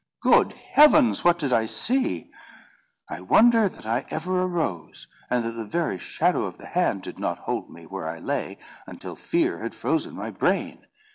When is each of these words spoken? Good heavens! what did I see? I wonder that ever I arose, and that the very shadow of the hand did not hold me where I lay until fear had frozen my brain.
Good 0.23 0.53
heavens! 0.53 1.23
what 1.23 1.37
did 1.37 1.53
I 1.53 1.67
see? 1.67 2.31
I 3.07 3.21
wonder 3.21 3.69
that 3.69 4.11
ever 4.11 4.39
I 4.41 4.45
arose, 4.45 5.07
and 5.29 5.43
that 5.45 5.51
the 5.51 5.63
very 5.63 5.99
shadow 5.99 6.45
of 6.45 6.57
the 6.57 6.65
hand 6.65 7.03
did 7.03 7.19
not 7.19 7.37
hold 7.45 7.69
me 7.69 7.85
where 7.85 8.07
I 8.09 8.17
lay 8.17 8.57
until 8.87 9.15
fear 9.15 9.59
had 9.61 9.75
frozen 9.75 10.15
my 10.15 10.31
brain. 10.31 10.87